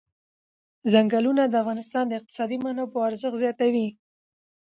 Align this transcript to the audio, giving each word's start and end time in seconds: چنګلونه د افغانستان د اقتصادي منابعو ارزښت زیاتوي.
چنګلونه 0.91 1.43
د 1.47 1.53
افغانستان 1.63 2.03
د 2.07 2.11
اقتصادي 2.19 2.57
منابعو 2.65 3.07
ارزښت 3.09 3.37
زیاتوي. 3.43 3.87